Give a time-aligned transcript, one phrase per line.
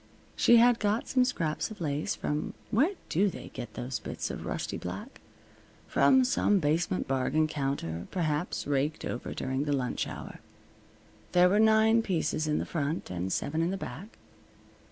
[0.35, 4.47] She had got some scraps of lace from Where do they get those bits of
[4.47, 5.21] rusty black?
[5.85, 10.39] From some basement bargain counter, perhaps, raked over during the lunch hour.
[11.33, 14.17] There were nine pieces in the front, and seven in the back.